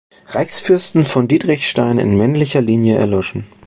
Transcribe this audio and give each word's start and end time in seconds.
Reichsfürsten 0.29 1.05
von 1.05 1.27
Dietrichstein 1.27 1.99
in 1.99 2.17
männlicher 2.17 2.59
Linie 2.59 2.97
erloschen. 2.97 3.45